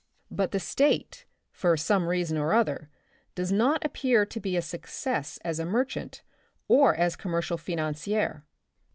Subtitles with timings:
[0.31, 2.89] But the State, for some reason or other,
[3.35, 6.23] does not appear to be a success as a merchant
[6.67, 8.43] or as commercial financier.